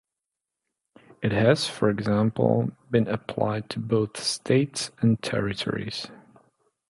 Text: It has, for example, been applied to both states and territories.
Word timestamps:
It 1.21 1.31
has, 1.31 1.67
for 1.67 1.87
example, 1.91 2.71
been 2.89 3.07
applied 3.07 3.69
to 3.69 3.79
both 3.79 4.17
states 4.17 4.89
and 4.99 5.21
territories. 5.21 6.07